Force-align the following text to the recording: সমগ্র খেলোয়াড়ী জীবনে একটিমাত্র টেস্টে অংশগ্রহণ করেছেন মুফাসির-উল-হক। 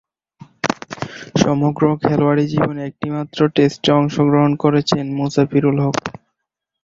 সমগ্র 1.35 1.83
খেলোয়াড়ী 2.03 2.45
জীবনে 2.53 2.81
একটিমাত্র 2.85 3.39
টেস্টে 3.55 3.89
অংশগ্রহণ 3.99 4.51
করেছেন 4.63 5.05
মুফাসির-উল-হক। 5.17 5.97